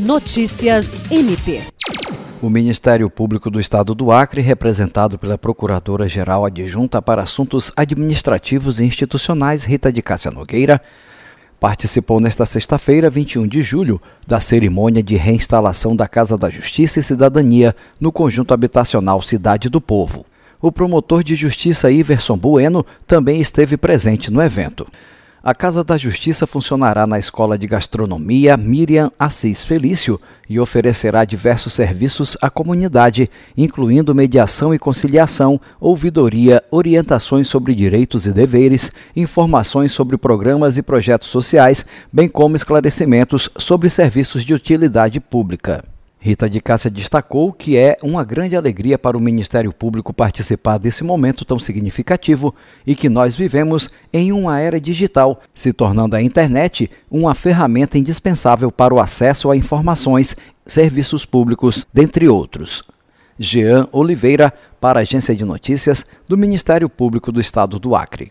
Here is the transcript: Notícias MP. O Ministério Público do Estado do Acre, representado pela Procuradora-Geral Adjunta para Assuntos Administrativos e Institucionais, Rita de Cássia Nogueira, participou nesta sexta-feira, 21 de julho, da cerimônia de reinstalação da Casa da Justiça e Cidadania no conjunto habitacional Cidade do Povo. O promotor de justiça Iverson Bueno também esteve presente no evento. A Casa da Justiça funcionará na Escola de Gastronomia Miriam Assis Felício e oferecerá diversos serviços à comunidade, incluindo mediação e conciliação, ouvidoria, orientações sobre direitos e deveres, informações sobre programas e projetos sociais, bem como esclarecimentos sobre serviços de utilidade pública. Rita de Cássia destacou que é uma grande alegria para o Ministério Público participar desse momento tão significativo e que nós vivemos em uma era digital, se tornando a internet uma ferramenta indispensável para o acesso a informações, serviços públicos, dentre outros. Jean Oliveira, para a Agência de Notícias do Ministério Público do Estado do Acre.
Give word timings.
Notícias 0.00 0.96
MP. 1.10 1.60
O 2.40 2.48
Ministério 2.48 3.10
Público 3.10 3.50
do 3.50 3.60
Estado 3.60 3.94
do 3.94 4.10
Acre, 4.10 4.40
representado 4.40 5.18
pela 5.18 5.36
Procuradora-Geral 5.36 6.46
Adjunta 6.46 7.02
para 7.02 7.20
Assuntos 7.20 7.70
Administrativos 7.76 8.80
e 8.80 8.84
Institucionais, 8.86 9.62
Rita 9.62 9.92
de 9.92 10.00
Cássia 10.00 10.30
Nogueira, 10.30 10.80
participou 11.60 12.18
nesta 12.18 12.46
sexta-feira, 12.46 13.10
21 13.10 13.46
de 13.46 13.62
julho, 13.62 14.00
da 14.26 14.40
cerimônia 14.40 15.02
de 15.02 15.16
reinstalação 15.16 15.94
da 15.94 16.08
Casa 16.08 16.38
da 16.38 16.48
Justiça 16.48 16.98
e 16.98 17.02
Cidadania 17.02 17.76
no 18.00 18.10
conjunto 18.10 18.54
habitacional 18.54 19.20
Cidade 19.20 19.68
do 19.68 19.82
Povo. 19.82 20.24
O 20.62 20.72
promotor 20.72 21.22
de 21.22 21.34
justiça 21.34 21.90
Iverson 21.90 22.38
Bueno 22.38 22.86
também 23.06 23.38
esteve 23.38 23.76
presente 23.76 24.30
no 24.30 24.40
evento. 24.40 24.86
A 25.42 25.54
Casa 25.54 25.82
da 25.82 25.96
Justiça 25.96 26.46
funcionará 26.46 27.06
na 27.06 27.18
Escola 27.18 27.56
de 27.56 27.66
Gastronomia 27.66 28.58
Miriam 28.58 29.10
Assis 29.18 29.64
Felício 29.64 30.20
e 30.46 30.60
oferecerá 30.60 31.24
diversos 31.24 31.72
serviços 31.72 32.36
à 32.42 32.50
comunidade, 32.50 33.30
incluindo 33.56 34.14
mediação 34.14 34.74
e 34.74 34.78
conciliação, 34.78 35.58
ouvidoria, 35.80 36.62
orientações 36.70 37.48
sobre 37.48 37.74
direitos 37.74 38.26
e 38.26 38.32
deveres, 38.32 38.92
informações 39.16 39.92
sobre 39.92 40.18
programas 40.18 40.76
e 40.76 40.82
projetos 40.82 41.28
sociais, 41.28 41.86
bem 42.12 42.28
como 42.28 42.54
esclarecimentos 42.54 43.48
sobre 43.56 43.88
serviços 43.88 44.44
de 44.44 44.52
utilidade 44.52 45.20
pública. 45.20 45.82
Rita 46.22 46.50
de 46.50 46.60
Cássia 46.60 46.90
destacou 46.90 47.50
que 47.50 47.78
é 47.78 47.96
uma 48.02 48.22
grande 48.22 48.54
alegria 48.54 48.98
para 48.98 49.16
o 49.16 49.20
Ministério 49.20 49.72
Público 49.72 50.12
participar 50.12 50.78
desse 50.78 51.02
momento 51.02 51.46
tão 51.46 51.58
significativo 51.58 52.54
e 52.86 52.94
que 52.94 53.08
nós 53.08 53.34
vivemos 53.34 53.88
em 54.12 54.30
uma 54.30 54.60
era 54.60 54.78
digital, 54.78 55.40
se 55.54 55.72
tornando 55.72 56.14
a 56.14 56.22
internet 56.22 56.90
uma 57.10 57.34
ferramenta 57.34 57.96
indispensável 57.96 58.70
para 58.70 58.92
o 58.92 59.00
acesso 59.00 59.50
a 59.50 59.56
informações, 59.56 60.36
serviços 60.66 61.24
públicos, 61.24 61.86
dentre 61.90 62.28
outros. 62.28 62.82
Jean 63.38 63.88
Oliveira, 63.90 64.52
para 64.78 65.00
a 65.00 65.02
Agência 65.02 65.34
de 65.34 65.46
Notícias 65.46 66.04
do 66.28 66.36
Ministério 66.36 66.90
Público 66.90 67.32
do 67.32 67.40
Estado 67.40 67.78
do 67.78 67.96
Acre. 67.96 68.30